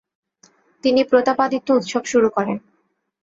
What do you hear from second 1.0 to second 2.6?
প্রতাপাদিত্ত উৎসব শুরু করেন।